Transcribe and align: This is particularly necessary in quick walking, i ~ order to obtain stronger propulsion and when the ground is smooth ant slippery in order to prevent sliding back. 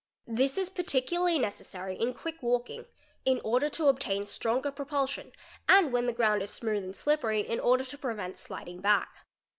This 0.25 0.57
is 0.57 0.71
particularly 0.71 1.37
necessary 1.37 1.95
in 1.95 2.15
quick 2.15 2.41
walking, 2.41 2.85
i 3.27 3.33
~ 3.39 3.43
order 3.43 3.69
to 3.69 3.85
obtain 3.87 4.25
stronger 4.25 4.71
propulsion 4.71 5.31
and 5.69 5.93
when 5.93 6.07
the 6.07 6.11
ground 6.11 6.41
is 6.41 6.49
smooth 6.49 6.83
ant 6.83 6.95
slippery 6.95 7.41
in 7.41 7.59
order 7.59 7.83
to 7.83 7.97
prevent 7.99 8.39
sliding 8.39 8.81
back. 8.81 9.27